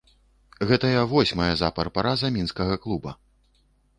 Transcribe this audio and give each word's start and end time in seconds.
Гэтая 0.71 1.01
восьмая 1.11 1.51
запар 1.61 1.91
параза 1.97 2.33
мінскага 2.37 2.79
клуба. 2.87 3.11